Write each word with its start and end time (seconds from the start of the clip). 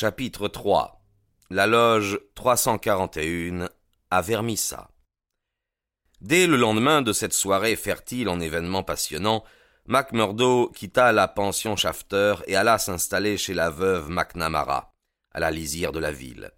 Chapitre 0.00 0.46
3 0.46 1.02
La 1.50 1.66
loge 1.66 2.20
341 2.36 3.68
à 4.12 4.22
Vermissa. 4.22 4.92
Dès 6.20 6.46
le 6.46 6.56
lendemain 6.56 7.02
de 7.02 7.12
cette 7.12 7.32
soirée 7.32 7.74
fertile 7.74 8.28
en 8.28 8.38
événements 8.38 8.84
passionnants, 8.84 9.42
MacMurdo 9.86 10.68
quitta 10.68 11.10
la 11.10 11.26
pension 11.26 11.74
Shafter 11.74 12.36
et 12.46 12.54
alla 12.54 12.78
s'installer 12.78 13.36
chez 13.36 13.54
la 13.54 13.70
veuve 13.70 14.08
McNamara, 14.08 14.94
à 15.32 15.40
la 15.40 15.50
lisière 15.50 15.90
de 15.90 15.98
la 15.98 16.12
ville. 16.12 16.52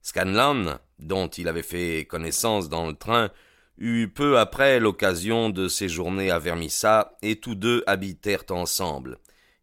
Scanlan, 0.00 0.78
dont 0.98 1.28
il 1.28 1.48
avait 1.48 1.60
fait 1.60 2.06
connaissance 2.06 2.70
dans 2.70 2.86
le 2.86 2.94
train, 2.94 3.28
eut 3.76 4.08
peu 4.08 4.38
après 4.38 4.80
l'occasion 4.80 5.50
de 5.50 5.68
séjourner 5.68 6.30
à 6.30 6.38
Vermissa, 6.38 7.18
et 7.20 7.40
tous 7.40 7.56
deux 7.56 7.84
habitèrent 7.86 8.46
ensemble, 8.48 9.18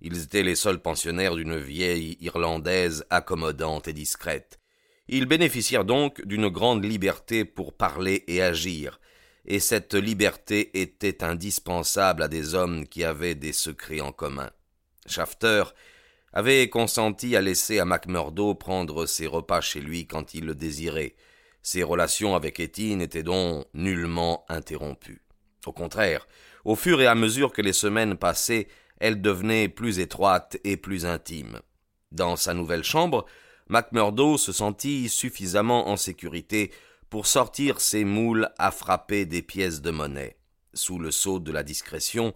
ils 0.05 0.21
étaient 0.21 0.43
les 0.43 0.55
seuls 0.55 0.83
pensionnaires 0.83 1.33
d'une 1.33 1.57
vieille 1.57 2.15
Irlandaise 2.21 3.05
accommodante 3.09 3.87
et 3.87 3.93
discrète. 3.93 4.59
Ils 5.07 5.25
bénéficièrent 5.25 5.83
donc 5.83 6.23
d'une 6.25 6.47
grande 6.47 6.85
liberté 6.85 7.43
pour 7.43 7.73
parler 7.73 8.23
et 8.27 8.43
agir, 8.43 8.99
et 9.47 9.59
cette 9.59 9.95
liberté 9.95 10.79
était 10.79 11.23
indispensable 11.23 12.21
à 12.21 12.27
des 12.27 12.53
hommes 12.53 12.87
qui 12.87 13.03
avaient 13.03 13.33
des 13.33 13.51
secrets 13.51 13.99
en 13.99 14.11
commun. 14.11 14.51
Shafter 15.07 15.63
avait 16.33 16.69
consenti 16.69 17.35
à 17.35 17.41
laisser 17.41 17.79
à 17.79 17.85
Macmurdo 17.85 18.53
prendre 18.53 19.07
ses 19.07 19.25
repas 19.25 19.61
chez 19.61 19.81
lui 19.81 20.05
quand 20.05 20.35
il 20.35 20.45
le 20.45 20.53
désirait. 20.53 21.15
Ses 21.63 21.81
relations 21.81 22.35
avec 22.35 22.59
Étienne 22.59 23.01
étaient 23.01 23.23
donc 23.23 23.65
nullement 23.73 24.45
interrompues. 24.49 25.23
Au 25.65 25.71
contraire, 25.71 26.27
au 26.63 26.75
fur 26.75 27.01
et 27.01 27.07
à 27.07 27.15
mesure 27.15 27.51
que 27.51 27.63
les 27.63 27.73
semaines 27.73 28.17
passaient, 28.17 28.67
elle 28.99 29.21
devenait 29.21 29.69
plus 29.69 29.99
étroite 29.99 30.57
et 30.63 30.77
plus 30.77 31.05
intime. 31.05 31.59
Dans 32.11 32.35
sa 32.35 32.53
nouvelle 32.53 32.83
chambre, 32.83 33.25
Macmurdo 33.67 34.37
se 34.37 34.51
sentit 34.51 35.09
suffisamment 35.09 35.89
en 35.89 35.97
sécurité 35.97 36.71
pour 37.09 37.27
sortir 37.27 37.81
ses 37.81 38.03
moules 38.03 38.49
à 38.57 38.71
frapper 38.71 39.25
des 39.25 39.41
pièces 39.41 39.81
de 39.81 39.91
monnaie. 39.91 40.37
Sous 40.73 40.99
le 40.99 41.11
sceau 41.11 41.39
de 41.39 41.51
la 41.51 41.63
discrétion, 41.63 42.33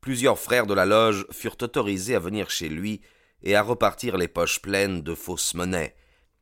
plusieurs 0.00 0.38
frères 0.38 0.66
de 0.66 0.74
la 0.74 0.86
loge 0.86 1.26
furent 1.30 1.56
autorisés 1.60 2.14
à 2.14 2.20
venir 2.20 2.50
chez 2.50 2.68
lui 2.68 3.00
et 3.42 3.54
à 3.54 3.62
repartir 3.62 4.16
les 4.16 4.28
poches 4.28 4.60
pleines 4.60 5.02
de 5.02 5.14
fausses 5.14 5.54
monnaies. 5.54 5.94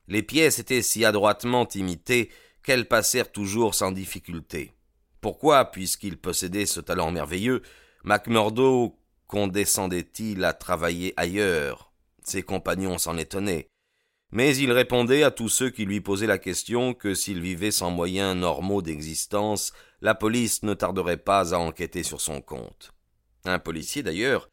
Les 0.08 0.22
pièces 0.22 0.58
étaient 0.58 0.82
si 0.82 1.04
adroitement 1.04 1.68
imitées 1.74 2.30
qu'elles 2.62 2.88
passèrent 2.88 3.32
toujours 3.32 3.74
sans 3.74 3.92
difficulté. 3.92 4.72
Pourquoi, 5.20 5.66
puisqu'il 5.66 6.16
possédait 6.16 6.66
ce 6.66 6.80
talent 6.80 7.10
merveilleux, 7.10 7.62
Macmurdo 8.04 8.96
condescendait-il 9.28 10.42
à 10.44 10.52
travailler 10.52 11.14
ailleurs? 11.16 11.92
Ses 12.24 12.42
compagnons 12.42 12.98
s'en 12.98 13.16
étonnaient. 13.16 13.68
Mais 14.30 14.56
il 14.56 14.72
répondait 14.72 15.22
à 15.22 15.30
tous 15.30 15.48
ceux 15.48 15.70
qui 15.70 15.84
lui 15.84 16.00
posaient 16.00 16.26
la 16.26 16.38
question 16.38 16.92
que 16.92 17.14
s'il 17.14 17.40
vivait 17.40 17.70
sans 17.70 17.90
moyens 17.90 18.36
normaux 18.36 18.82
d'existence, 18.82 19.72
la 20.00 20.14
police 20.14 20.62
ne 20.64 20.74
tarderait 20.74 21.16
pas 21.16 21.54
à 21.54 21.58
enquêter 21.58 22.02
sur 22.02 22.20
son 22.20 22.42
compte. 22.42 22.92
Un 23.44 23.58
policier, 23.58 24.02
d'ailleurs, 24.02 24.48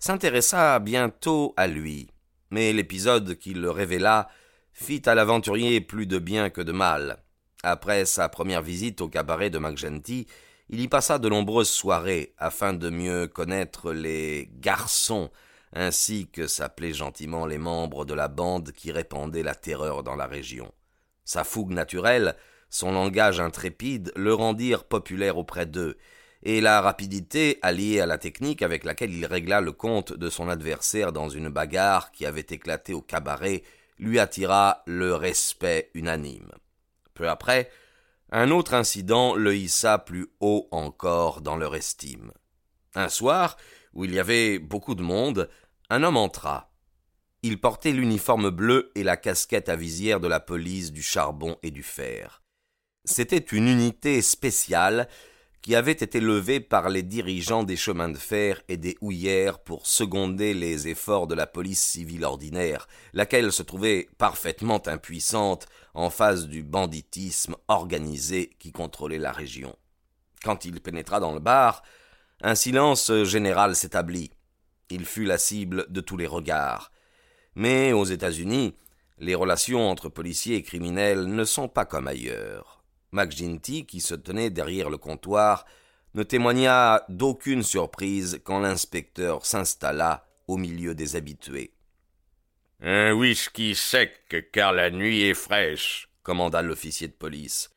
s'intéressa 0.00 0.78
bientôt 0.80 1.54
à 1.56 1.66
lui, 1.66 2.08
mais 2.50 2.72
l'épisode 2.72 3.36
qui 3.36 3.54
le 3.54 3.70
révéla 3.70 4.28
fit 4.72 5.02
à 5.06 5.14
l'aventurier 5.14 5.80
plus 5.80 6.06
de 6.06 6.18
bien 6.18 6.50
que 6.50 6.60
de 6.60 6.72
mal. 6.72 7.22
Après 7.62 8.04
sa 8.04 8.28
première 8.28 8.62
visite 8.62 9.00
au 9.00 9.08
cabaret 9.08 9.48
de 9.48 9.58
McGenty, 9.58 10.26
il 10.74 10.80
y 10.80 10.88
passa 10.88 11.20
de 11.20 11.28
nombreuses 11.28 11.70
soirées 11.70 12.34
afin 12.36 12.72
de 12.72 12.90
mieux 12.90 13.28
connaître 13.28 13.92
les 13.92 14.50
garçons 14.54 15.30
ainsi 15.72 16.26
que 16.26 16.48
s'appelaient 16.48 16.92
gentiment 16.92 17.46
les 17.46 17.58
membres 17.58 18.04
de 18.04 18.12
la 18.12 18.26
bande 18.26 18.72
qui 18.72 18.90
répandait 18.90 19.44
la 19.44 19.54
terreur 19.54 20.02
dans 20.02 20.16
la 20.16 20.26
région. 20.26 20.72
Sa 21.24 21.44
fougue 21.44 21.70
naturelle, 21.70 22.34
son 22.70 22.90
langage 22.90 23.38
intrépide 23.38 24.10
le 24.16 24.34
rendirent 24.34 24.82
populaire 24.82 25.38
auprès 25.38 25.64
d'eux, 25.64 25.96
et 26.42 26.60
la 26.60 26.80
rapidité 26.80 27.60
alliée 27.62 28.00
à 28.00 28.06
la 28.06 28.18
technique 28.18 28.60
avec 28.60 28.82
laquelle 28.82 29.14
il 29.14 29.26
régla 29.26 29.60
le 29.60 29.70
compte 29.70 30.12
de 30.12 30.28
son 30.28 30.48
adversaire 30.48 31.12
dans 31.12 31.28
une 31.28 31.50
bagarre 31.50 32.10
qui 32.10 32.26
avait 32.26 32.46
éclaté 32.50 32.94
au 32.94 33.00
cabaret 33.00 33.62
lui 34.00 34.18
attira 34.18 34.82
le 34.86 35.14
respect 35.14 35.92
unanime. 35.94 36.50
Peu 37.14 37.28
après, 37.28 37.70
un 38.36 38.50
autre 38.50 38.74
incident 38.74 39.36
le 39.36 39.54
hissa 39.54 39.96
plus 39.96 40.26
haut 40.40 40.66
encore 40.72 41.40
dans 41.40 41.56
leur 41.56 41.76
estime. 41.76 42.32
Un 42.96 43.08
soir, 43.08 43.56
où 43.92 44.04
il 44.04 44.12
y 44.12 44.18
avait 44.18 44.58
beaucoup 44.58 44.96
de 44.96 45.04
monde, 45.04 45.48
un 45.88 46.02
homme 46.02 46.16
entra. 46.16 46.72
Il 47.42 47.60
portait 47.60 47.92
l'uniforme 47.92 48.50
bleu 48.50 48.90
et 48.96 49.04
la 49.04 49.16
casquette 49.16 49.68
à 49.68 49.76
visière 49.76 50.18
de 50.18 50.26
la 50.26 50.40
police 50.40 50.90
du 50.90 51.00
charbon 51.00 51.56
et 51.62 51.70
du 51.70 51.84
fer. 51.84 52.42
C'était 53.04 53.38
une 53.38 53.68
unité 53.68 54.20
spéciale 54.20 55.08
qui 55.64 55.74
avait 55.74 55.92
été 55.92 56.20
levée 56.20 56.60
par 56.60 56.90
les 56.90 57.02
dirigeants 57.02 57.62
des 57.62 57.78
chemins 57.78 58.10
de 58.10 58.18
fer 58.18 58.60
et 58.68 58.76
des 58.76 58.98
houillères 59.00 59.60
pour 59.60 59.86
seconder 59.86 60.52
les 60.52 60.88
efforts 60.88 61.26
de 61.26 61.34
la 61.34 61.46
police 61.46 61.80
civile 61.80 62.26
ordinaire, 62.26 62.86
laquelle 63.14 63.50
se 63.50 63.62
trouvait 63.62 64.06
parfaitement 64.18 64.86
impuissante 64.86 65.66
en 65.94 66.10
face 66.10 66.48
du 66.48 66.62
banditisme 66.62 67.56
organisé 67.66 68.50
qui 68.58 68.72
contrôlait 68.72 69.18
la 69.18 69.32
région. 69.32 69.74
Quand 70.42 70.66
il 70.66 70.82
pénétra 70.82 71.18
dans 71.18 71.32
le 71.32 71.40
bar, 71.40 71.82
un 72.42 72.56
silence 72.56 73.10
général 73.22 73.74
s'établit. 73.74 74.32
Il 74.90 75.06
fut 75.06 75.24
la 75.24 75.38
cible 75.38 75.86
de 75.88 76.02
tous 76.02 76.18
les 76.18 76.26
regards. 76.26 76.92
Mais 77.54 77.94
aux 77.94 78.04
États-Unis, 78.04 78.76
les 79.16 79.34
relations 79.34 79.88
entre 79.88 80.10
policiers 80.10 80.56
et 80.56 80.62
criminels 80.62 81.24
ne 81.24 81.44
sont 81.44 81.68
pas 81.68 81.86
comme 81.86 82.06
ailleurs. 82.06 82.83
McGinty, 83.14 83.86
qui 83.86 84.00
se 84.00 84.14
tenait 84.14 84.50
derrière 84.50 84.90
le 84.90 84.98
comptoir, 84.98 85.64
ne 86.14 86.22
témoigna 86.22 87.04
d'aucune 87.08 87.62
surprise 87.62 88.40
quand 88.44 88.60
l'inspecteur 88.60 89.46
s'installa 89.46 90.26
au 90.46 90.56
milieu 90.56 90.94
des 90.94 91.16
habitués. 91.16 91.72
Un 92.80 93.12
whisky 93.12 93.74
sec, 93.74 94.50
car 94.52 94.72
la 94.72 94.90
nuit 94.90 95.22
est 95.22 95.34
fraîche, 95.34 96.10
commanda 96.22 96.60
l'officier 96.60 97.08
de 97.08 97.14
police. 97.14 97.70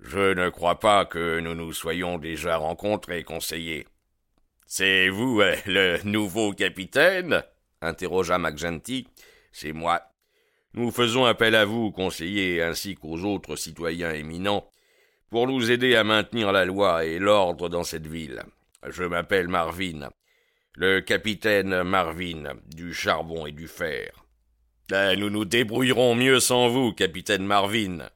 Je 0.00 0.34
ne 0.34 0.48
crois 0.50 0.78
pas 0.78 1.06
que 1.06 1.40
nous 1.40 1.54
nous 1.54 1.72
soyons 1.72 2.18
déjà 2.18 2.56
rencontrés, 2.56 3.24
conseiller. 3.24 3.86
C'est 4.66 5.08
vous, 5.08 5.40
euh, 5.40 5.56
le 5.66 6.02
nouveau 6.04 6.52
capitaine? 6.52 7.42
interrogea 7.80 8.38
McGenty. 8.38 9.06
C'est 9.52 9.72
moi. 9.72 10.02
Nous 10.76 10.90
faisons 10.90 11.24
appel 11.24 11.54
à 11.54 11.64
vous, 11.64 11.92
conseiller, 11.92 12.60
ainsi 12.60 12.96
qu'aux 12.96 13.20
autres 13.20 13.54
citoyens 13.54 14.12
éminents, 14.12 14.68
pour 15.30 15.46
nous 15.46 15.70
aider 15.70 15.94
à 15.94 16.02
maintenir 16.02 16.50
la 16.50 16.64
loi 16.64 17.04
et 17.04 17.20
l'ordre 17.20 17.68
dans 17.68 17.84
cette 17.84 18.08
ville. 18.08 18.42
Je 18.84 19.04
m'appelle 19.04 19.46
Marvin, 19.46 20.10
le 20.74 21.00
capitaine 21.00 21.84
Marvin, 21.84 22.54
du 22.74 22.92
charbon 22.92 23.46
et 23.46 23.52
du 23.52 23.68
fer. 23.68 24.24
Ben, 24.88 25.16
nous 25.18 25.30
nous 25.30 25.44
débrouillerons 25.44 26.16
mieux 26.16 26.40
sans 26.40 26.68
vous, 26.68 26.92
capitaine 26.92 27.46
Marvin, 27.46 28.08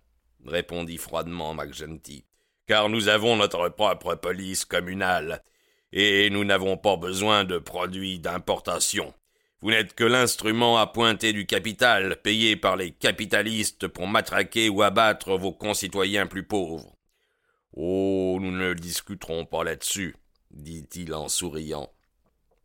répondit 0.45 0.99
froidement 0.99 1.55
McGenty, 1.55 2.25
car 2.67 2.89
nous 2.89 3.07
avons 3.07 3.37
notre 3.37 3.69
propre 3.69 4.17
police 4.17 4.65
communale, 4.65 5.45
et 5.93 6.29
nous 6.31 6.45
n'avons 6.45 6.77
pas 6.77 6.97
besoin 6.97 7.45
de 7.45 7.59
produits 7.59 8.19
d'importation. 8.19 9.15
Vous 9.61 9.71
n'êtes 9.71 9.95
que 9.95 10.05
l'instrument 10.05 10.79
à 10.79 10.87
pointer 10.87 11.33
du 11.33 11.47
capital, 11.47 12.21
payé 12.23 12.57
par 12.57 12.77
les 12.77 12.93
capitalistes 12.93 13.89
pour 13.89 14.07
matraquer 14.07 14.69
ou 14.69 14.83
abattre 14.83 15.37
vos 15.37 15.53
concitoyens 15.53 16.27
plus 16.27 16.45
pauvres. 16.45 16.97
Oh, 17.73 18.39
nous 18.41 18.53
ne 18.53 18.75
discuterons 18.75 19.45
pas 19.45 19.65
là-dessus, 19.65 20.17
dit-il 20.51 21.13
en 21.13 21.29
souriant. 21.29 21.93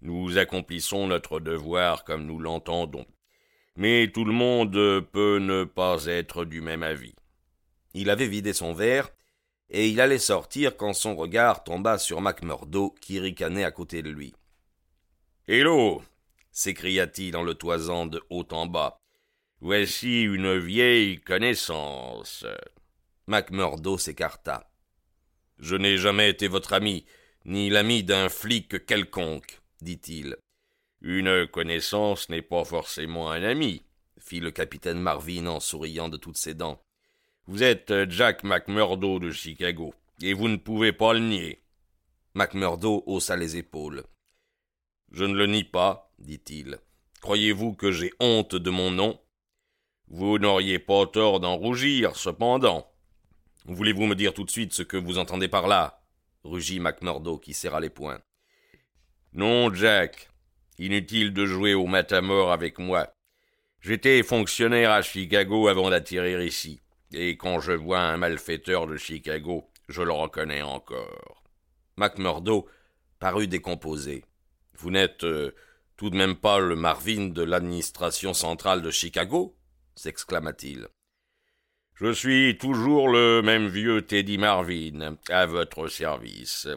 Nous 0.01 0.37
accomplissons 0.37 1.07
notre 1.07 1.39
devoir 1.39 2.03
comme 2.03 2.25
nous 2.25 2.39
l'entendons 2.39 3.05
mais 3.75 4.11
tout 4.13 4.25
le 4.25 4.33
monde 4.33 5.01
peut 5.11 5.39
ne 5.39 5.63
pas 5.63 6.05
être 6.05 6.45
du 6.45 6.61
même 6.61 6.83
avis. 6.83 7.15
Il 7.93 8.09
avait 8.09 8.27
vidé 8.27 8.53
son 8.53 8.73
verre, 8.73 9.09
et 9.69 9.87
il 9.87 9.99
allait 10.01 10.19
sortir 10.19 10.77
quand 10.77 10.93
son 10.93 11.15
regard 11.15 11.63
tomba 11.63 11.97
sur 11.97 12.21
Macmurdo 12.21 12.93
qui 13.01 13.19
ricanait 13.19 13.63
à 13.63 13.71
côté 13.71 14.01
de 14.01 14.09
lui. 14.09 14.33
Hello 15.47 16.03
s'écria-t-il 16.53 17.35
en 17.35 17.43
le 17.43 17.55
toisant 17.55 18.05
de 18.05 18.21
haut 18.29 18.47
en 18.51 18.67
bas. 18.67 18.97
Voici 19.59 20.21
une 20.23 20.57
vieille 20.57 21.19
connaissance. 21.19 22.45
Macmurdo 23.27 23.97
s'écarta. 23.97 24.69
Je 25.57 25.75
n'ai 25.75 25.97
jamais 25.97 26.29
été 26.29 26.47
votre 26.47 26.73
ami, 26.73 27.05
ni 27.45 27.69
l'ami 27.69 28.03
d'un 28.03 28.29
flic 28.29 28.85
quelconque, 28.85 29.61
dit-il. 29.81 30.37
Une 31.01 31.47
connaissance 31.47 32.29
n'est 32.29 32.41
pas 32.41 32.63
forcément 32.63 33.31
un 33.31 33.43
ami, 33.43 33.83
fit 34.19 34.39
le 34.39 34.51
capitaine 34.51 34.99
Marvin 34.99 35.47
en 35.47 35.59
souriant 35.59 36.09
de 36.09 36.17
toutes 36.17 36.37
ses 36.37 36.53
dents. 36.53 36.81
Vous 37.47 37.63
êtes 37.63 38.09
Jack 38.09 38.43
McMurdo 38.43 39.19
de 39.19 39.31
Chicago, 39.31 39.93
et 40.21 40.33
vous 40.33 40.47
ne 40.47 40.55
pouvez 40.57 40.93
pas 40.93 41.13
le 41.13 41.19
nier. 41.19 41.63
McMurdo 42.33 43.03
haussa 43.05 43.35
les 43.35 43.57
épaules. 43.57 44.03
Je 45.11 45.25
ne 45.25 45.35
le 45.35 45.45
nie 45.45 45.63
pas, 45.63 46.12
dit-il. 46.23 46.79
Croyez-vous 47.21 47.73
que 47.73 47.91
j'ai 47.91 48.11
honte 48.19 48.55
de 48.55 48.69
mon 48.69 48.91
nom? 48.91 49.19
Vous 50.07 50.37
n'auriez 50.37 50.79
pas 50.79 51.05
tort 51.07 51.39
d'en 51.39 51.55
rougir, 51.55 52.15
cependant. 52.15 52.91
Voulez-vous 53.65 54.05
me 54.05 54.15
dire 54.15 54.33
tout 54.33 54.43
de 54.43 54.51
suite 54.51 54.73
ce 54.73 54.83
que 54.83 54.97
vous 54.97 55.17
entendez 55.17 55.47
par 55.47 55.67
là? 55.67 56.01
rugit 56.43 56.79
McMurdo 56.79 57.37
qui 57.37 57.53
serra 57.53 57.79
les 57.79 57.89
poings. 57.89 58.21
Non, 59.33 59.73
Jack. 59.73 60.29
Inutile 60.77 61.33
de 61.33 61.45
jouer 61.45 61.73
au 61.73 61.85
matamor 61.85 62.51
avec 62.51 62.79
moi. 62.79 63.13
J'étais 63.79 64.23
fonctionnaire 64.23 64.91
à 64.91 65.01
Chicago 65.01 65.67
avant 65.67 65.89
d'atterrir 65.89 66.41
ici, 66.41 66.81
et 67.13 67.37
quand 67.37 67.59
je 67.59 67.73
vois 67.73 67.99
un 67.99 68.17
malfaiteur 68.17 68.87
de 68.87 68.97
Chicago, 68.97 69.69
je 69.89 70.01
le 70.01 70.11
reconnais 70.11 70.61
encore. 70.61 71.43
McMurdo 71.97 72.67
parut 73.19 73.47
décomposé. 73.47 74.23
Vous 74.75 74.89
n'êtes 74.89 75.23
euh, 75.23 75.53
tout 76.03 76.09
de 76.09 76.17
même 76.17 76.35
pas 76.35 76.59
le 76.59 76.75
Marvin 76.75 77.29
de 77.29 77.43
l'administration 77.43 78.33
centrale 78.33 78.81
de 78.81 78.91
Chicago 78.91 79.55
s'exclama-t-il. 79.95 80.89
Je 81.93 82.11
suis 82.11 82.57
toujours 82.57 83.07
le 83.07 83.41
même 83.41 83.69
vieux 83.69 84.01
Teddy 84.01 84.37
Marvin, 84.37 85.15
à 85.29 85.45
votre 85.45 85.87
service. 85.87 86.67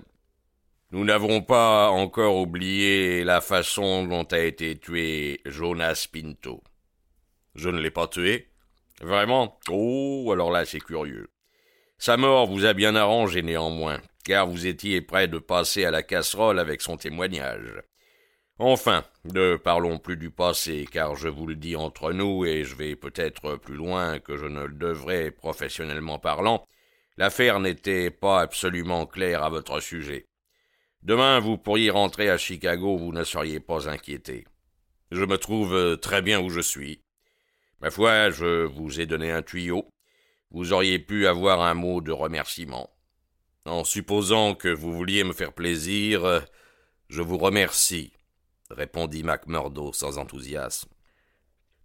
Nous 0.92 1.04
n'avons 1.04 1.42
pas 1.42 1.88
encore 1.88 2.36
oublié 2.36 3.24
la 3.24 3.40
façon 3.40 4.06
dont 4.06 4.22
a 4.22 4.38
été 4.38 4.78
tué 4.78 5.40
Jonas 5.44 6.06
Pinto. 6.12 6.62
Je 7.56 7.68
ne 7.68 7.80
l'ai 7.80 7.90
pas 7.90 8.06
tué. 8.06 8.46
Vraiment? 9.00 9.58
Oh, 9.68 10.30
alors 10.32 10.52
là 10.52 10.64
c'est 10.64 10.78
curieux. 10.78 11.26
Sa 11.98 12.16
mort 12.16 12.46
vous 12.46 12.64
a 12.64 12.74
bien 12.74 12.94
arrangé 12.94 13.42
néanmoins, 13.42 14.00
car 14.24 14.46
vous 14.46 14.68
étiez 14.68 15.00
prêt 15.00 15.26
de 15.26 15.38
passer 15.38 15.84
à 15.84 15.90
la 15.90 16.04
casserole 16.04 16.60
avec 16.60 16.80
son 16.80 16.96
témoignage. 16.96 17.82
Enfin, 18.58 19.04
ne 19.24 19.56
parlons 19.56 19.98
plus 19.98 20.16
du 20.16 20.30
passé, 20.30 20.88
car 20.90 21.14
je 21.14 21.28
vous 21.28 21.46
le 21.46 21.56
dis 21.56 21.76
entre 21.76 22.12
nous, 22.12 22.46
et 22.46 22.64
je 22.64 22.74
vais 22.74 22.96
peut-être 22.96 23.56
plus 23.56 23.74
loin 23.74 24.18
que 24.18 24.38
je 24.38 24.46
ne 24.46 24.64
le 24.64 24.72
devrais 24.72 25.30
professionnellement 25.30 26.18
parlant, 26.18 26.66
l'affaire 27.18 27.60
n'était 27.60 28.10
pas 28.10 28.40
absolument 28.40 29.04
claire 29.04 29.42
à 29.42 29.50
votre 29.50 29.80
sujet. 29.80 30.24
Demain 31.02 31.38
vous 31.38 31.58
pourriez 31.58 31.90
rentrer 31.90 32.30
à 32.30 32.38
Chicago, 32.38 32.96
vous 32.96 33.12
ne 33.12 33.24
seriez 33.24 33.60
pas 33.60 33.90
inquiété. 33.90 34.46
Je 35.10 35.24
me 35.24 35.36
trouve 35.36 35.98
très 35.98 36.22
bien 36.22 36.40
où 36.40 36.48
je 36.48 36.60
suis. 36.60 37.02
Ma 37.82 37.90
foi, 37.90 38.30
je 38.30 38.64
vous 38.64 39.00
ai 39.00 39.04
donné 39.04 39.32
un 39.32 39.42
tuyau. 39.42 39.86
Vous 40.50 40.72
auriez 40.72 40.98
pu 40.98 41.26
avoir 41.26 41.60
un 41.60 41.74
mot 41.74 42.00
de 42.00 42.10
remerciement. 42.10 42.88
En 43.66 43.84
supposant 43.84 44.54
que 44.54 44.68
vous 44.68 44.94
vouliez 44.94 45.24
me 45.24 45.34
faire 45.34 45.52
plaisir, 45.52 46.42
je 47.10 47.20
vous 47.20 47.36
remercie 47.36 48.15
répondit 48.70 49.22
Macmurdo 49.22 49.92
sans 49.92 50.18
enthousiasme. 50.18 50.88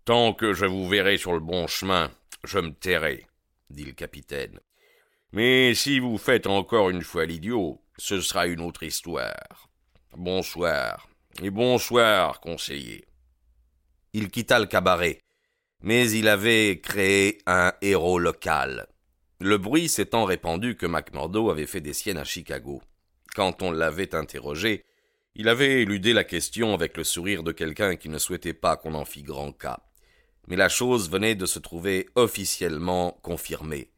Tant 0.06 0.34
que 0.34 0.54
je 0.54 0.66
vous 0.66 0.88
verrai 0.88 1.18
sur 1.18 1.34
le 1.34 1.40
bon 1.40 1.68
chemin, 1.68 2.12
je 2.44 2.60
me 2.60 2.74
tairai, 2.74 3.28
dit 3.70 3.86
le 3.86 3.92
capitaine. 3.92 4.60
Mais 5.32 5.74
si 5.76 6.00
vous 6.00 6.18
faites 6.18 6.48
encore 6.48 6.90
une 6.90 7.04
fois 7.04 7.26
l'idiot, 7.26 7.82
ce 7.98 8.20
sera 8.20 8.48
une 8.48 8.62
autre 8.62 8.84
histoire. 8.84 9.70
Bonsoir, 10.18 11.08
et 11.42 11.50
bonsoir, 11.50 12.42
conseiller. 12.42 13.06
Il 14.14 14.30
quitta 14.30 14.60
le 14.60 14.66
cabaret, 14.66 15.22
mais 15.82 16.10
il 16.12 16.28
avait 16.28 16.82
créé 16.82 17.38
un 17.46 17.74
héros 17.82 18.20
local. 18.20 18.88
Le 19.40 19.58
bruit 19.58 19.88
s'étant 19.88 20.26
répandu 20.26 20.76
que 20.76 20.86
Macmurdo 20.86 21.50
avait 21.50 21.66
fait 21.66 21.82
des 21.82 21.94
siennes 21.94 22.18
à 22.18 22.26
Chicago. 22.26 22.82
Quand 23.34 23.62
on 23.62 23.72
l'avait 23.72 24.14
interrogé, 24.14 24.84
il 25.36 25.48
avait 25.48 25.82
éludé 25.82 26.14
la 26.14 26.24
question 26.24 26.74
avec 26.74 26.98
le 26.98 27.04
sourire 27.04 27.44
de 27.44 27.52
quelqu'un 27.52 27.96
qui 27.96 28.10
ne 28.10 28.18
souhaitait 28.18 28.54
pas 28.54 28.76
qu'on 28.76 28.94
en 28.94 29.06
fît 29.06 29.24
grand 29.24 29.54
cas. 29.54 29.80
Mais 30.48 30.56
la 30.56 30.70
chose 30.70 31.10
venait 31.10 31.36
de 31.36 31.46
se 31.46 31.60
trouver 31.60 32.10
officiellement 32.16 33.18
confirmée. 33.22 33.92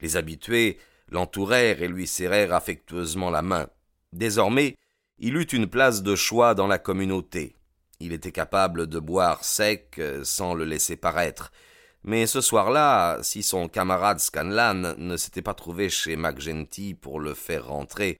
Les 0.00 0.16
habitués 0.16 0.78
l'entourèrent 1.10 1.82
et 1.82 1.88
lui 1.88 2.06
serrèrent 2.06 2.54
affectueusement 2.54 3.30
la 3.30 3.42
main. 3.42 3.68
Désormais, 4.12 4.76
il 5.18 5.36
eut 5.36 5.42
une 5.42 5.66
place 5.66 6.02
de 6.02 6.16
choix 6.16 6.54
dans 6.54 6.66
la 6.66 6.78
communauté. 6.78 7.54
Il 7.98 8.14
était 8.14 8.32
capable 8.32 8.86
de 8.86 8.98
boire 8.98 9.44
sec 9.44 9.96
euh, 9.98 10.24
sans 10.24 10.54
le 10.54 10.64
laisser 10.64 10.96
paraître. 10.96 11.52
Mais 12.02 12.26
ce 12.26 12.40
soir-là, 12.40 13.18
si 13.22 13.42
son 13.42 13.68
camarade 13.68 14.20
Scanlan 14.20 14.94
ne 14.96 15.16
s'était 15.18 15.42
pas 15.42 15.52
trouvé 15.52 15.90
chez 15.90 16.16
MacGenty 16.16 16.94
pour 16.94 17.20
le 17.20 17.34
faire 17.34 17.66
rentrer, 17.66 18.18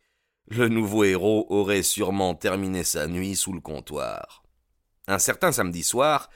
le 0.51 0.69
nouveau 0.69 1.05
héros 1.05 1.47
aurait 1.49 1.85
sûrement 1.85 2.35
terminé 2.35 2.83
sa 2.83 3.07
nuit 3.07 3.37
sous 3.37 3.53
le 3.53 3.61
comptoir. 3.61 4.43
Un 5.07 5.19
certain 5.19 5.53
samedi 5.53 5.85
soir, 5.85 6.29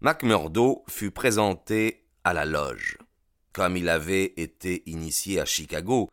Macmurdo 0.00 0.84
fut 0.88 1.12
présenté 1.12 2.08
à 2.24 2.34
la 2.34 2.44
loge. 2.44 2.98
Comme 3.52 3.76
il 3.76 3.88
avait 3.88 4.34
été 4.36 4.82
initié 4.90 5.40
à 5.40 5.44
Chicago, 5.44 6.08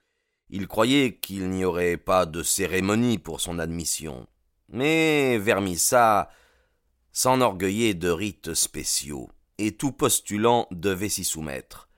il 0.50 0.68
croyait 0.68 1.16
qu'il 1.16 1.50
n'y 1.50 1.66
aurait 1.66 1.98
pas 1.98 2.28
de 2.28 2.44
cérémonie 2.44 3.18
pour 3.18 3.42
son 3.42 3.58
admission. 3.58 4.28
Mais 4.70 5.40
Vermissa 5.40 6.30
s'enorgueillait 7.12 7.96
de 7.96 8.10
rites 8.10 8.54
spéciaux, 8.54 9.30
et 9.58 9.76
tout 9.76 9.92
postulant 9.92 10.68
devait 10.70 11.10
s'y 11.10 11.24
soumettre. 11.24 11.90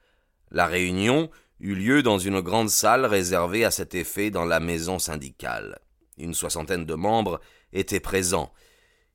La 0.50 0.66
réunion 0.66 1.30
eut 1.60 1.76
lieu 1.76 2.04
dans 2.04 2.18
une 2.18 2.42
grande 2.42 2.70
salle 2.70 3.06
réservée 3.06 3.66
à 3.66 3.72
cet 3.72 3.96
effet 3.96 4.30
dans 4.30 4.46
la 4.46 4.60
maison 4.60 5.00
syndicale. 5.00 5.80
Une 6.18 6.34
soixantaine 6.34 6.86
de 6.86 6.96
membres 6.96 7.40
étaient 7.74 8.00
présents. 8.00 8.52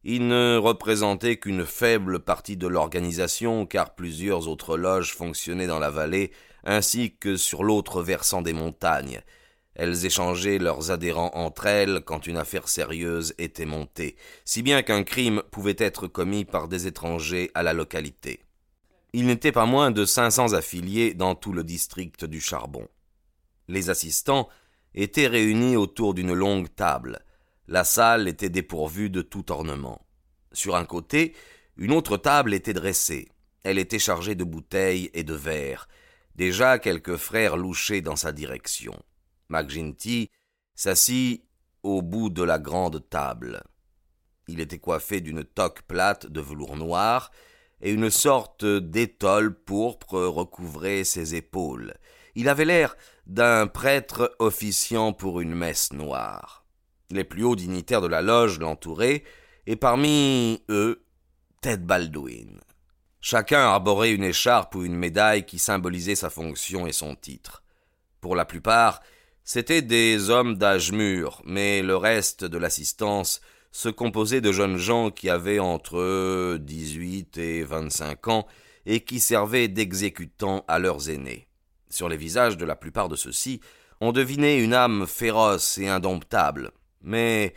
Ils 0.03 0.27
ne 0.27 0.57
représentaient 0.57 1.37
qu'une 1.37 1.67
faible 1.67 2.21
partie 2.21 2.57
de 2.57 2.67
l'organisation, 2.67 3.67
car 3.67 3.95
plusieurs 3.95 4.49
autres 4.49 4.77
loges 4.77 5.15
fonctionnaient 5.15 5.67
dans 5.67 5.79
la 5.79 5.91
vallée, 5.91 6.33
ainsi 6.65 7.17
que 7.17 7.37
sur 7.37 7.65
l'autre 7.65 8.03
versant 8.03 8.43
des 8.43 8.55
montagnes. 8.55 9.21
Elles 9.75 10.05
échangeaient 10.05 10.59
leurs 10.59 10.91
adhérents 10.91 11.31
entre 11.35 11.67
elles 11.67 12.03
quand 12.05 12.27
une 12.27 12.37
affaire 12.37 12.69
sérieuse 12.69 13.35
était 13.39 13.67
montée, 13.67 14.17
si 14.45 14.63
bien 14.63 14.83
qu'un 14.83 15.05
crime 15.05 15.43
pouvait 15.51 15.77
être 15.79 16.07
commis 16.07 16.45
par 16.45 16.69
des 16.69 16.87
étrangers 16.87 17.51
à 17.55 17.63
la 17.63 17.73
localité. 17.73 18.41
Il 19.13 19.27
n'était 19.27 19.53
pas 19.53 19.67
moins 19.67 19.91
de 19.91 20.05
cinq 20.05 20.31
cents 20.31 20.53
affiliés 20.53 21.15
dans 21.15 21.35
tout 21.35 21.53
le 21.53 21.65
district 21.65 22.25
du 22.25 22.41
charbon. 22.41 22.89
Les 23.69 23.91
assistants 23.91 24.49
étaient 24.95 25.27
réunis 25.27 25.77
autour 25.77 26.15
d'une 26.15 26.33
longue 26.33 26.73
table. 26.75 27.21
La 27.67 27.85
salle 27.85 28.29
était 28.29 28.49
dépourvue 28.49 29.11
de 29.11 29.23
tout 29.23 29.51
ornement. 29.51 30.07
Sur 30.53 30.77
un 30.77 30.85
côté, 30.85 31.35
une 31.77 31.93
autre 31.93 32.17
table 32.17 32.55
était 32.55 32.73
dressée. 32.73 33.29
Elle 33.63 33.79
était 33.79 33.99
chargée 33.99 34.35
de 34.35 34.45
bouteilles 34.45 35.11
et 35.13 35.23
de 35.23 35.35
verres. 35.35 35.89
Déjà 36.35 36.79
quelques 36.79 37.17
frères 37.17 37.57
louchaient 37.57 38.01
dans 38.01 38.17
sa 38.17 38.33
direction. 38.33 39.01
McGinty 39.49 40.31
s'assit 40.75 41.45
au 41.83 42.03
bout 42.03 42.31
de 42.31 42.43
la 42.43 42.59
grande 42.59 43.09
table. 43.09 43.63
Il 44.49 44.61
était 44.61 44.79
coiffé 44.79 45.21
d'une 45.21 45.45
toque 45.45 45.83
plate 45.83 46.27
de 46.27 46.41
velours 46.41 46.77
noir 46.77 47.31
et 47.83 47.91
une 47.91 48.11
sorte 48.11 48.65
d'étole 48.65 49.55
pourpre 49.55 50.21
recouvrait 50.21 51.05
ses 51.05 51.35
épaules. 51.35 51.95
Il 52.35 52.49
avait 52.49 52.65
l'air 52.65 52.97
d'un 53.27 53.67
prêtre 53.67 54.35
officiant 54.39 55.13
pour 55.13 55.41
une 55.41 55.55
messe 55.55 55.93
noire. 55.93 56.65
Les 57.11 57.25
plus 57.25 57.45
hauts 57.45 57.57
dignitaires 57.57 58.01
de 58.01 58.07
la 58.07 58.23
loge 58.23 58.59
l'entouraient, 58.59 59.25
et 59.67 59.77
parmi 59.77 60.63
eux, 60.69 61.05
Ted 61.61 61.85
Baldwin. 61.85 62.61
Chacun 63.21 63.61
arborait 63.61 64.13
une 64.13 64.25
écharpe 64.25 64.75
ou 64.75 64.85
une 64.85 64.97
médaille 64.97 65.45
qui 65.45 65.59
symbolisait 65.59 66.15
sa 66.15 66.31
fonction 66.31 66.87
et 66.87 66.93
son 66.93 67.15
titre. 67.15 67.63
Pour 68.21 68.35
la 68.35 68.45
plupart, 68.45 69.01
c'étaient 69.45 69.83
des 69.83 70.31
hommes 70.31 70.57
d'âge 70.57 70.93
mûr, 70.93 71.43
mais 71.45 71.83
le 71.83 71.97
reste 71.97 72.45
de 72.45 72.57
l'assistance 72.57 73.41
se 73.73 73.89
composait 73.89 74.41
de 74.41 74.53
jeunes 74.53 74.77
gens 74.77 75.11
qui 75.11 75.31
avaient 75.31 75.59
entre 75.59 76.57
dix-huit 76.59 77.39
et 77.39 77.63
vingt-cinq 77.63 78.29
ans 78.29 78.47
et 78.87 79.01
qui 79.01 79.21
servaient 79.21 79.69
d'exécutants 79.69 80.65
à 80.69 80.79
leurs 80.79 81.11
aînés. 81.11 81.47
Sur 81.89 82.09
les 82.09 82.17
visages 82.17 82.57
de 82.57 82.65
la 82.65 82.77
plupart 82.77 83.09
de 83.09 83.17
ceux-ci, 83.17 83.61
on 84.01 84.13
devinait 84.13 84.63
une 84.63 84.75
âme 84.75 85.07
féroce 85.07 85.79
et 85.79 85.89
indomptable. 85.89 86.73
Mais 87.03 87.55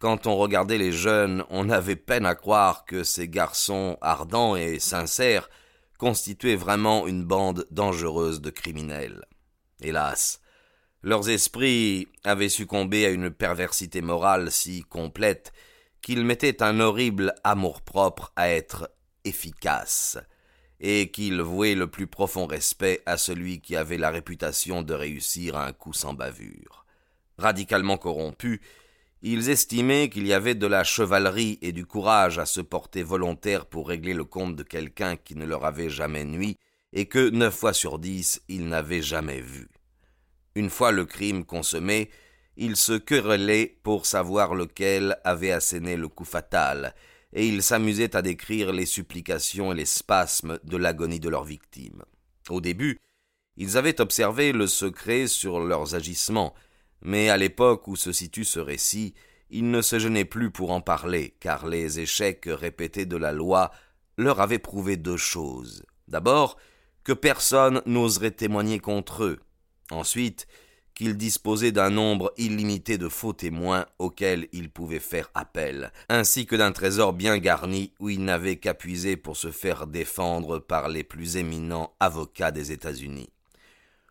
quand 0.00 0.26
on 0.26 0.36
regardait 0.36 0.78
les 0.78 0.92
jeunes, 0.92 1.44
on 1.50 1.70
avait 1.70 1.96
peine 1.96 2.26
à 2.26 2.34
croire 2.34 2.84
que 2.84 3.04
ces 3.04 3.28
garçons 3.28 3.96
ardents 4.00 4.56
et 4.56 4.78
sincères 4.80 5.48
constituaient 5.98 6.56
vraiment 6.56 7.06
une 7.06 7.24
bande 7.24 7.66
dangereuse 7.70 8.40
de 8.40 8.50
criminels. 8.50 9.24
Hélas, 9.80 10.40
leurs 11.02 11.28
esprits 11.28 12.08
avaient 12.24 12.48
succombé 12.48 13.06
à 13.06 13.10
une 13.10 13.30
perversité 13.30 14.02
morale 14.02 14.50
si 14.50 14.82
complète 14.82 15.52
qu'ils 16.00 16.24
mettaient 16.24 16.62
un 16.62 16.80
horrible 16.80 17.34
amour-propre 17.44 18.32
à 18.36 18.50
être 18.50 18.90
efficace, 19.24 20.18
et 20.80 21.10
qu'ils 21.10 21.40
vouaient 21.40 21.76
le 21.76 21.86
plus 21.86 22.08
profond 22.08 22.46
respect 22.46 23.02
à 23.06 23.16
celui 23.16 23.60
qui 23.60 23.76
avait 23.76 23.98
la 23.98 24.10
réputation 24.10 24.82
de 24.82 24.94
réussir 24.94 25.56
un 25.56 25.72
coup 25.72 25.92
sans 25.92 26.12
bavure. 26.12 26.84
Radicalement 27.38 27.96
corrompus, 27.96 28.60
ils 29.22 29.50
estimaient 29.50 30.08
qu'il 30.08 30.26
y 30.26 30.32
avait 30.32 30.56
de 30.56 30.66
la 30.66 30.82
chevalerie 30.82 31.58
et 31.62 31.70
du 31.70 31.86
courage 31.86 32.40
à 32.40 32.46
se 32.46 32.60
porter 32.60 33.04
volontaire 33.04 33.66
pour 33.66 33.88
régler 33.88 34.14
le 34.14 34.24
compte 34.24 34.56
de 34.56 34.64
quelqu'un 34.64 35.16
qui 35.16 35.36
ne 35.36 35.46
leur 35.46 35.64
avait 35.64 35.90
jamais 35.90 36.24
nui 36.24 36.58
et 36.92 37.06
que 37.06 37.30
neuf 37.30 37.54
fois 37.54 37.72
sur 37.72 38.00
dix 38.00 38.42
ils 38.48 38.66
n'avaient 38.66 39.02
jamais 39.02 39.40
vu. 39.40 39.68
Une 40.54 40.70
fois 40.70 40.92
le 40.92 41.04
crime 41.04 41.44
consommé, 41.44 42.10
ils 42.56 42.76
se 42.76 42.92
querellaient 42.92 43.78
pour 43.82 44.06
savoir 44.06 44.54
lequel 44.54 45.18
avait 45.24 45.52
asséné 45.52 45.96
le 45.96 46.08
coup 46.08 46.24
fatal, 46.24 46.94
et 47.32 47.46
ils 47.46 47.62
s'amusaient 47.62 48.14
à 48.14 48.22
décrire 48.22 48.72
les 48.72 48.84
supplications 48.84 49.72
et 49.72 49.76
les 49.76 49.86
spasmes 49.86 50.58
de 50.64 50.76
l'agonie 50.76 51.20
de 51.20 51.30
leurs 51.30 51.44
victimes. 51.44 52.02
Au 52.50 52.60
début, 52.60 52.98
ils 53.56 53.76
avaient 53.78 54.00
observé 54.00 54.52
le 54.52 54.66
secret 54.66 55.26
sur 55.26 55.60
leurs 55.60 55.94
agissements, 55.94 56.54
mais 57.00 57.30
à 57.30 57.36
l'époque 57.36 57.88
où 57.88 57.96
se 57.96 58.12
situe 58.12 58.44
ce 58.44 58.60
récit, 58.60 59.14
il 59.50 59.70
ne 59.70 59.82
se 59.82 59.98
gênait 59.98 60.24
plus 60.24 60.50
pour 60.50 60.70
en 60.70 60.80
parler, 60.80 61.34
car 61.40 61.66
les 61.66 62.00
échecs 62.00 62.44
répétés 62.46 63.06
de 63.06 63.16
la 63.16 63.32
loi 63.32 63.70
leur 64.16 64.40
avaient 64.40 64.58
prouvé 64.58 64.96
deux 64.96 65.16
choses. 65.16 65.84
D'abord, 66.08 66.56
que 67.04 67.12
personne 67.12 67.82
n'oserait 67.86 68.30
témoigner 68.30 68.78
contre 68.78 69.24
eux. 69.24 69.40
Ensuite, 69.92 70.46
qu'ils 70.94 71.16
disposaient 71.16 71.72
d'un 71.72 71.90
nombre 71.90 72.32
illimité 72.38 72.96
de 72.96 73.08
faux 73.08 73.34
témoins 73.34 73.86
auxquels 73.98 74.48
ils 74.52 74.70
pouvaient 74.70 74.98
faire 75.00 75.30
appel, 75.34 75.92
ainsi 76.08 76.46
que 76.46 76.56
d'un 76.56 76.72
trésor 76.72 77.12
bien 77.12 77.38
garni 77.38 77.92
où 78.00 78.08
ils 78.08 78.24
n'avaient 78.24 78.56
qu'à 78.56 78.74
puiser 78.74 79.16
pour 79.16 79.36
se 79.36 79.50
faire 79.50 79.86
défendre 79.86 80.58
par 80.58 80.88
les 80.88 81.04
plus 81.04 81.36
éminents 81.36 81.92
avocats 82.00 82.50
des 82.50 82.72
États-Unis. 82.72 83.28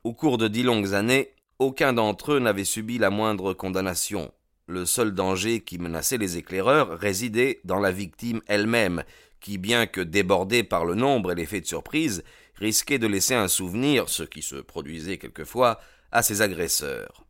Au 0.03 0.13
cours 0.13 0.37
de 0.37 0.47
dix 0.47 0.63
longues 0.63 0.93
années, 0.93 1.33
aucun 1.59 1.93
d'entre 1.93 2.33
eux 2.33 2.39
n'avait 2.39 2.63
subi 2.63 2.97
la 2.97 3.09
moindre 3.09 3.53
condamnation. 3.53 4.31
Le 4.67 4.85
seul 4.85 5.13
danger 5.13 5.61
qui 5.61 5.79
menaçait 5.79 6.17
les 6.17 6.37
éclaireurs 6.37 6.99
résidait 6.99 7.59
dans 7.65 7.79
la 7.79 7.91
victime 7.91 8.41
elle-même, 8.47 9.03
qui, 9.39 9.57
bien 9.57 9.87
que 9.87 10.01
débordée 10.01 10.63
par 10.63 10.85
le 10.85 10.95
nombre 10.95 11.31
et 11.31 11.35
l'effet 11.35 11.61
de 11.61 11.65
surprise, 11.65 12.23
risquait 12.61 12.97
de 12.97 13.07
laisser 13.07 13.35
un 13.35 13.49
souvenir, 13.49 14.07
ce 14.07 14.23
qui 14.23 14.41
se 14.41 14.55
produisait 14.55 15.17
quelquefois, 15.17 15.81
à 16.13 16.23
ses 16.23 16.41
agresseurs. 16.41 17.25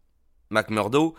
MacMurdo 0.51 1.15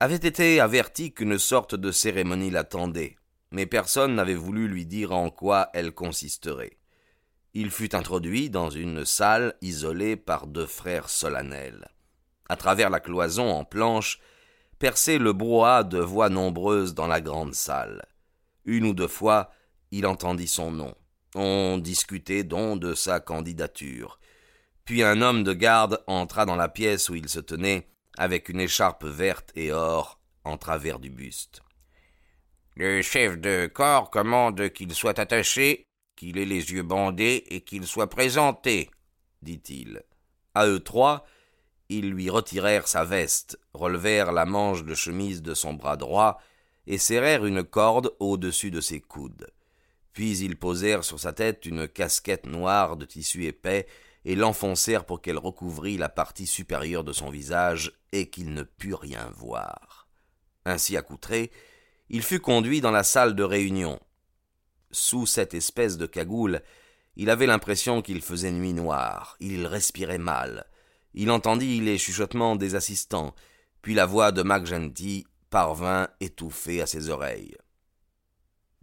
avait 0.00 0.16
été 0.16 0.58
averti 0.58 1.12
qu'une 1.12 1.38
sorte 1.38 1.76
de 1.76 1.92
cérémonie 1.92 2.50
l'attendait, 2.50 3.14
mais 3.52 3.66
personne 3.66 4.16
n'avait 4.16 4.34
voulu 4.34 4.66
lui 4.66 4.86
dire 4.86 5.12
en 5.12 5.30
quoi 5.30 5.68
elle 5.72 5.92
consisterait. 5.92 6.78
Il 7.54 7.70
fut 7.70 7.94
introduit 7.94 8.50
dans 8.50 8.70
une 8.70 9.04
salle 9.04 9.54
isolée 9.60 10.16
par 10.16 10.48
deux 10.48 10.66
frères 10.66 11.08
solennels 11.08 11.86
à 12.52 12.56
travers 12.56 12.90
la 12.90 13.00
cloison 13.00 13.50
en 13.50 13.64
planche, 13.64 14.18
perçait 14.78 15.16
le 15.16 15.32
brouhaha 15.32 15.84
de 15.84 15.98
voix 15.98 16.28
nombreuses 16.28 16.92
dans 16.92 17.06
la 17.06 17.22
grande 17.22 17.54
salle. 17.54 18.04
Une 18.66 18.84
ou 18.84 18.92
deux 18.92 19.08
fois, 19.08 19.50
il 19.90 20.06
entendit 20.06 20.48
son 20.48 20.70
nom. 20.70 20.94
On 21.34 21.78
discutait 21.78 22.44
donc 22.44 22.80
de 22.80 22.94
sa 22.94 23.20
candidature. 23.20 24.18
Puis 24.84 25.02
un 25.02 25.22
homme 25.22 25.44
de 25.44 25.52
garde 25.52 26.02
entra 26.06 26.44
dans 26.44 26.56
la 26.56 26.68
pièce 26.68 27.08
où 27.08 27.14
il 27.14 27.28
se 27.28 27.40
tenait, 27.40 27.88
avec 28.18 28.48
une 28.48 28.60
écharpe 28.60 29.04
verte 29.04 29.50
et 29.54 29.72
or 29.72 30.20
en 30.44 30.58
travers 30.58 30.98
du 30.98 31.08
buste. 31.08 31.62
Le 32.76 33.02
chef 33.02 33.38
de 33.38 33.66
corps 33.66 34.10
commande 34.10 34.70
qu'il 34.70 34.94
soit 34.94 35.18
attaché, 35.18 35.86
qu'il 36.16 36.38
ait 36.38 36.44
les 36.44 36.72
yeux 36.72 36.82
bandés 36.82 37.44
et 37.48 37.60
qu'il 37.60 37.86
soit 37.86 38.10
présenté, 38.10 38.90
dit-il. 39.42 40.02
À 40.54 40.66
eux 40.66 40.80
trois, 40.80 41.24
ils 41.88 42.10
lui 42.10 42.30
retirèrent 42.30 42.88
sa 42.88 43.04
veste, 43.04 43.58
relevèrent 43.74 44.32
la 44.32 44.44
manche 44.44 44.84
de 44.84 44.94
chemise 44.94 45.42
de 45.42 45.54
son 45.54 45.74
bras 45.74 45.96
droit, 45.96 46.38
et 46.86 46.98
serrèrent 46.98 47.46
une 47.46 47.62
corde 47.62 48.14
au-dessus 48.18 48.70
de 48.70 48.80
ses 48.80 49.00
coudes. 49.00 49.52
Puis 50.12 50.38
ils 50.38 50.56
posèrent 50.56 51.04
sur 51.04 51.18
sa 51.18 51.32
tête 51.32 51.64
une 51.66 51.88
casquette 51.88 52.46
noire 52.46 52.96
de 52.96 53.06
tissu 53.06 53.44
épais, 53.44 53.86
et 54.24 54.36
l'enfoncèrent 54.36 55.04
pour 55.04 55.20
qu'elle 55.20 55.38
recouvrît 55.38 55.96
la 55.96 56.08
partie 56.08 56.46
supérieure 56.46 57.04
de 57.04 57.12
son 57.12 57.30
visage, 57.30 57.92
et 58.12 58.30
qu'il 58.30 58.54
ne 58.54 58.62
pût 58.62 58.94
rien 58.94 59.30
voir. 59.34 60.06
Ainsi 60.64 60.96
accoutré, 60.96 61.50
il 62.08 62.22
fut 62.22 62.40
conduit 62.40 62.80
dans 62.80 62.90
la 62.90 63.02
salle 63.02 63.34
de 63.34 63.42
réunion. 63.42 63.98
Sous 64.90 65.26
cette 65.26 65.54
espèce 65.54 65.96
de 65.96 66.06
cagoule, 66.06 66.60
il 67.16 67.30
avait 67.30 67.46
l'impression 67.46 68.02
qu'il 68.02 68.22
faisait 68.22 68.52
nuit 68.52 68.74
noire, 68.74 69.36
il 69.40 69.66
respirait 69.66 70.18
mal, 70.18 70.66
il 71.14 71.30
entendit 71.30 71.80
les 71.80 71.98
chuchotements 71.98 72.56
des 72.56 72.74
assistants, 72.74 73.34
puis 73.80 73.94
la 73.94 74.06
voix 74.06 74.32
de 74.32 74.42
McGenty 74.42 75.26
parvint 75.50 76.08
étouffée 76.20 76.80
à 76.80 76.86
ses 76.86 77.08
oreilles. 77.10 77.56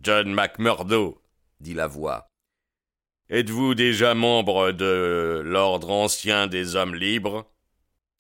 John 0.02 0.34
McMurdo, 0.34 1.22
dit 1.60 1.74
la 1.74 1.88
voix. 1.88 2.30
Êtes-vous 3.30 3.76
déjà 3.76 4.14
membre 4.14 4.72
de 4.72 5.42
l'ordre 5.44 5.90
ancien 5.90 6.48
des 6.48 6.78
hommes 6.78 6.96
libres? 6.96 7.52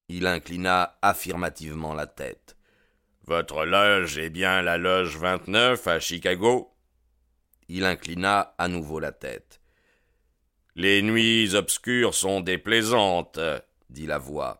Il 0.09 0.27
inclina 0.27 0.97
affirmativement 1.01 1.93
la 1.93 2.05
tête. 2.05 2.57
Votre 3.23 3.63
loge 3.63 4.17
est 4.17 4.29
bien 4.29 4.61
la 4.61 4.77
loge 4.77 5.15
29 5.15 5.87
à 5.87 6.01
Chicago? 6.01 6.75
Il 7.69 7.85
inclina 7.85 8.53
à 8.57 8.67
nouveau 8.67 8.99
la 8.99 9.13
tête. 9.13 9.61
Les 10.75 11.01
nuits 11.01 11.55
obscures 11.55 12.13
sont 12.13 12.41
déplaisantes, 12.41 13.39
dit 13.89 14.05
la 14.05 14.17
voix. 14.17 14.57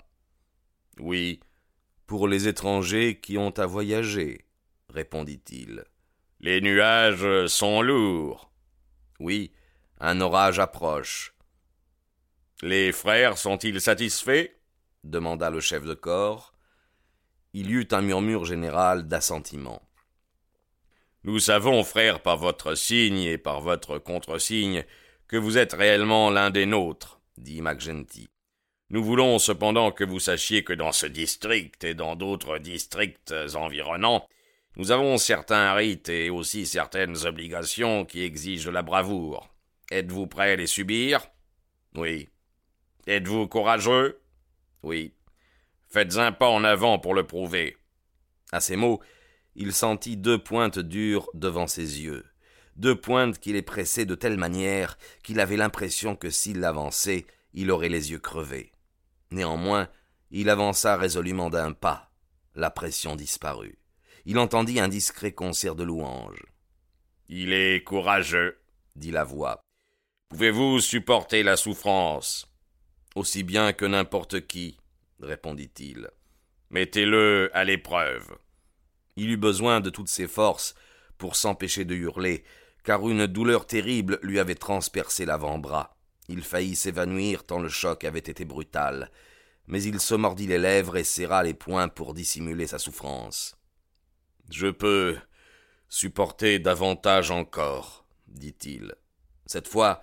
Oui, 0.99 1.41
pour 2.07 2.29
les 2.29 2.47
étrangers 2.47 3.19
qui 3.19 3.38
ont 3.38 3.51
à 3.59 3.65
voyager, 3.65 4.45
répondit-il. 4.88 5.83
Les 6.41 6.62
nuages 6.62 7.48
sont 7.48 7.81
lourds. 7.81 8.50
Oui, 9.19 9.51
un 10.00 10.22
orage 10.22 10.58
approche. 10.60 11.34
Les 12.62 12.93
frères 12.93 13.38
sont-ils 13.38 13.81
satisfaits? 13.81 14.50
demanda 15.03 15.50
le 15.50 15.60
chef 15.60 15.84
de 15.84 15.93
corps. 15.93 16.53
Il 17.53 17.69
y 17.69 17.74
eut 17.74 17.88
un 17.91 18.01
murmure 18.01 18.46
général 18.46 19.08
d'assentiment. 19.08 19.81
Nous 21.25 21.39
savons, 21.39 21.84
frères, 21.84 22.22
par 22.22 22.38
votre 22.38 22.74
signe 22.74 23.19
et 23.19 23.38
par 23.38 23.60
votre 23.60 23.98
contresigne, 23.98 24.86
que 25.27 25.36
vous 25.36 25.58
êtes 25.58 25.74
réellement 25.74 26.29
l'un 26.29 26.51
des 26.51 26.65
nôtres, 26.65 27.19
dit 27.38 27.62
McGenty. 27.62 28.29
Nous 28.89 29.03
voulons 29.03 29.39
cependant 29.39 29.91
que 29.91 30.05
vous 30.05 30.19
sachiez 30.19 30.63
que 30.63 30.74
dans 30.74 30.93
ce 30.93 31.05
district 31.05 31.84
et 31.84 31.96
dans 31.96 32.15
d'autres 32.15 32.60
districts 32.60 33.34
environnants, 33.55 34.25
nous 34.79 34.91
avons 34.91 35.17
certains 35.17 35.74
rites 35.74 36.07
et 36.07 36.29
aussi 36.29 36.65
certaines 36.65 37.25
obligations 37.25 38.05
qui 38.05 38.24
exigent 38.24 38.69
la 38.69 38.81
bravoure. 38.81 39.53
Êtes-vous 39.91 40.25
prêt 40.25 40.53
à 40.53 40.55
les 40.55 40.67
subir? 40.67 41.27
Oui. 41.95 42.29
Êtes-vous 43.05 43.50
courageux? 43.50 44.21
Oui. 44.81 45.13
Faites 45.89 46.15
un 46.15 46.31
pas 46.31 46.48
en 46.48 46.63
avant 46.63 46.98
pour 46.98 47.13
le 47.13 47.27
prouver. 47.27 47.75
À 48.53 48.62
ces 48.62 48.77
mots, 48.77 49.01
il 49.53 49.74
sentit 49.74 50.15
deux 50.15 50.41
pointes 50.41 50.79
dures 50.79 51.29
devant 51.33 51.67
ses 51.67 52.00
yeux, 52.00 52.24
deux 52.77 52.95
pointes 52.95 53.38
qui 53.38 53.51
les 53.51 53.62
pressaient 53.62 54.05
de 54.05 54.15
telle 54.15 54.38
manière 54.38 54.98
qu'il 55.24 55.41
avait 55.41 55.57
l'impression 55.57 56.15
que 56.15 56.29
s'il 56.29 56.62
l'avançait, 56.62 57.25
il 57.53 57.69
aurait 57.69 57.89
les 57.89 58.12
yeux 58.12 58.19
crevés. 58.19 58.71
Néanmoins, 59.31 59.89
il 60.31 60.50
avança 60.50 60.95
résolument 60.95 61.50
d'un 61.50 61.74
pas. 61.74 62.13
La 62.55 62.69
pression 62.71 63.17
disparut. 63.17 63.78
Il 64.25 64.38
entendit 64.38 64.79
un 64.79 64.88
discret 64.88 65.31
concert 65.31 65.75
de 65.75 65.83
louanges. 65.83 66.43
Il 67.27 67.53
est 67.53 67.83
courageux, 67.83 68.57
dit 68.95 69.11
la 69.11 69.23
voix. 69.23 69.61
Pouvez-vous 70.29 70.79
supporter 70.79 71.43
la 71.43 71.57
souffrance? 71.57 72.47
Aussi 73.15 73.43
bien 73.43 73.73
que 73.73 73.85
n'importe 73.85 74.47
qui, 74.47 74.77
répondit-il. 75.21 76.09
Mettez-le 76.69 77.49
à 77.53 77.63
l'épreuve. 77.63 78.38
Il 79.15 79.31
eut 79.31 79.38
besoin 79.38 79.79
de 79.79 79.89
toutes 79.89 80.09
ses 80.09 80.27
forces 80.27 80.75
pour 81.17 81.35
s'empêcher 81.35 81.85
de 81.85 81.95
hurler, 81.95 82.43
car 82.83 83.07
une 83.09 83.27
douleur 83.27 83.65
terrible 83.65 84.19
lui 84.21 84.39
avait 84.39 84.55
transpercé 84.55 85.25
l'avant-bras. 85.25 85.97
Il 86.27 86.43
faillit 86.43 86.75
s'évanouir 86.75 87.43
tant 87.43 87.59
le 87.59 87.69
choc 87.69 88.03
avait 88.03 88.19
été 88.19 88.45
brutal. 88.45 89.09
mais 89.69 89.83
il 89.83 89.99
se 89.99 90.15
mordit 90.15 90.47
les 90.47 90.57
lèvres 90.57 90.97
et 90.97 91.03
serra 91.03 91.43
les 91.43 91.53
poings 91.53 91.89
pour 91.89 92.15
dissimuler 92.15 92.65
sa 92.65 92.79
souffrance. 92.79 93.55
Je 94.51 94.68
peux 94.68 95.18
supporter 95.89 96.60
davantage 96.60 97.32
encore, 97.32 98.06
dit-il. 98.27 98.96
Cette 99.46 99.68
fois, 99.68 100.01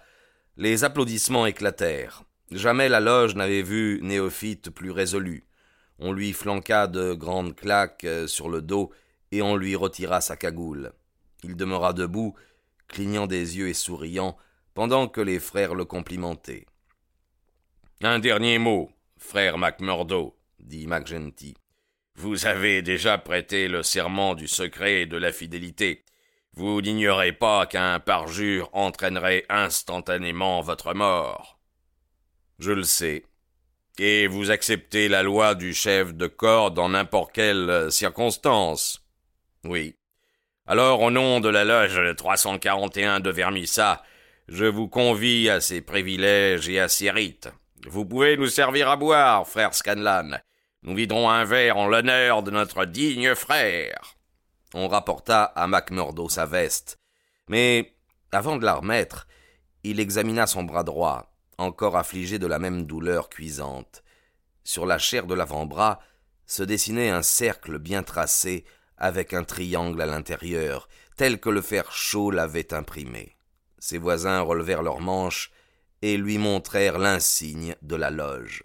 les 0.56 0.84
applaudissements 0.84 1.46
éclatèrent. 1.46 2.24
Jamais 2.50 2.88
la 2.88 3.00
loge 3.00 3.34
n'avait 3.34 3.62
vu 3.62 4.00
Néophyte 4.02 4.70
plus 4.70 4.90
résolu. 4.90 5.46
On 5.98 6.12
lui 6.12 6.32
flanqua 6.32 6.86
de 6.86 7.12
grandes 7.12 7.56
claques 7.56 8.06
sur 8.26 8.48
le 8.48 8.62
dos 8.62 8.92
et 9.32 9.42
on 9.42 9.56
lui 9.56 9.74
retira 9.74 10.20
sa 10.20 10.36
cagoule. 10.36 10.92
Il 11.42 11.56
demeura 11.56 11.92
debout, 11.92 12.34
clignant 12.88 13.26
des 13.26 13.58
yeux 13.58 13.68
et 13.68 13.74
souriant, 13.74 14.36
pendant 14.74 15.08
que 15.08 15.20
les 15.20 15.40
frères 15.40 15.74
le 15.74 15.84
complimentaient. 15.84 16.66
Un 18.02 18.18
dernier 18.18 18.58
mot, 18.58 18.90
frère 19.16 19.58
MacMurdo, 19.58 20.36
dit 20.60 20.86
MacGenty. 20.86 21.54
Vous 22.18 22.46
avez 22.46 22.80
déjà 22.80 23.18
prêté 23.18 23.68
le 23.68 23.82
serment 23.82 24.34
du 24.34 24.48
secret 24.48 25.02
et 25.02 25.06
de 25.06 25.18
la 25.18 25.32
fidélité. 25.32 26.02
Vous 26.54 26.80
n'ignorez 26.80 27.32
pas 27.32 27.66
qu'un 27.66 28.00
parjure 28.00 28.70
entraînerait 28.72 29.44
instantanément 29.50 30.62
votre 30.62 30.94
mort. 30.94 31.58
Je 32.58 32.72
le 32.72 32.84
sais. 32.84 33.26
Et 33.98 34.28
vous 34.28 34.50
acceptez 34.50 35.08
la 35.08 35.22
loi 35.22 35.54
du 35.54 35.74
chef 35.74 36.14
de 36.14 36.26
corps 36.26 36.70
dans 36.70 36.88
n'importe 36.88 37.32
quelle 37.32 37.92
circonstance. 37.92 39.06
Oui. 39.64 39.94
Alors, 40.66 41.02
au 41.02 41.10
nom 41.10 41.40
de 41.40 41.50
la 41.50 41.64
loge 41.64 42.16
341 42.16 43.20
de 43.20 43.30
Vermissa, 43.30 44.02
je 44.48 44.64
vous 44.64 44.88
convie 44.88 45.50
à 45.50 45.60
ces 45.60 45.82
privilèges 45.82 46.66
et 46.70 46.80
à 46.80 46.88
ces 46.88 47.10
rites. 47.10 47.50
Vous 47.86 48.06
pouvez 48.06 48.38
nous 48.38 48.48
servir 48.48 48.88
à 48.88 48.96
boire, 48.96 49.46
frère 49.46 49.74
Scanlan. 49.74 50.38
Nous 50.86 50.94
vidrons 50.94 51.28
un 51.28 51.44
verre 51.44 51.78
en 51.78 51.88
l'honneur 51.88 52.44
de 52.44 52.52
notre 52.52 52.84
digne 52.84 53.34
frère. 53.34 54.14
On 54.72 54.86
rapporta 54.86 55.42
à 55.42 55.66
MacMurdo 55.66 56.28
sa 56.28 56.46
veste, 56.46 57.00
mais 57.48 57.96
avant 58.30 58.56
de 58.56 58.64
la 58.64 58.74
remettre, 58.74 59.26
il 59.82 59.98
examina 59.98 60.46
son 60.46 60.62
bras 60.62 60.84
droit, 60.84 61.34
encore 61.58 61.96
affligé 61.96 62.38
de 62.38 62.46
la 62.46 62.60
même 62.60 62.86
douleur 62.86 63.28
cuisante. 63.28 64.04
Sur 64.62 64.86
la 64.86 64.98
chair 64.98 65.26
de 65.26 65.34
l'avant-bras 65.34 65.98
se 66.46 66.62
dessinait 66.62 67.10
un 67.10 67.22
cercle 67.22 67.78
bien 67.78 68.04
tracé 68.04 68.64
avec 68.96 69.34
un 69.34 69.42
triangle 69.42 70.00
à 70.00 70.06
l'intérieur, 70.06 70.88
tel 71.16 71.40
que 71.40 71.50
le 71.50 71.62
fer 71.62 71.90
chaud 71.90 72.30
l'avait 72.30 72.72
imprimé. 72.72 73.36
Ses 73.80 73.98
voisins 73.98 74.40
relevèrent 74.40 74.84
leurs 74.84 75.00
manches 75.00 75.50
et 76.02 76.16
lui 76.16 76.38
montrèrent 76.38 76.98
l'insigne 76.98 77.74
de 77.82 77.96
la 77.96 78.10
loge. 78.10 78.62